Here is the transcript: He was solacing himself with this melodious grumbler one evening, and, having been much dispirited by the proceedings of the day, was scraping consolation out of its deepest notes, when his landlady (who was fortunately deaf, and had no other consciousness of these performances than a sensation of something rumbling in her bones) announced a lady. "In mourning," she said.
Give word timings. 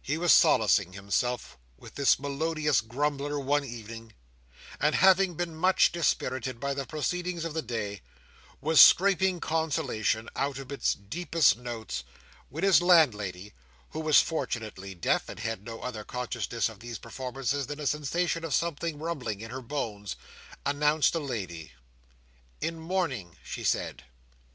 He 0.00 0.16
was 0.16 0.32
solacing 0.32 0.94
himself 0.94 1.58
with 1.76 1.94
this 1.94 2.18
melodious 2.18 2.80
grumbler 2.80 3.38
one 3.38 3.66
evening, 3.66 4.14
and, 4.80 4.94
having 4.94 5.34
been 5.34 5.54
much 5.54 5.92
dispirited 5.92 6.58
by 6.58 6.72
the 6.72 6.86
proceedings 6.86 7.44
of 7.44 7.52
the 7.52 7.60
day, 7.60 8.00
was 8.62 8.80
scraping 8.80 9.40
consolation 9.40 10.30
out 10.34 10.58
of 10.58 10.72
its 10.72 10.94
deepest 10.94 11.58
notes, 11.58 12.02
when 12.48 12.64
his 12.64 12.80
landlady 12.80 13.52
(who 13.90 14.00
was 14.00 14.22
fortunately 14.22 14.94
deaf, 14.94 15.28
and 15.28 15.40
had 15.40 15.62
no 15.62 15.82
other 15.82 16.02
consciousness 16.02 16.70
of 16.70 16.80
these 16.80 16.96
performances 16.98 17.66
than 17.66 17.78
a 17.78 17.86
sensation 17.86 18.44
of 18.44 18.54
something 18.54 18.98
rumbling 18.98 19.42
in 19.42 19.50
her 19.50 19.60
bones) 19.60 20.16
announced 20.64 21.14
a 21.14 21.18
lady. 21.18 21.72
"In 22.62 22.80
mourning," 22.80 23.36
she 23.44 23.64
said. 23.64 24.04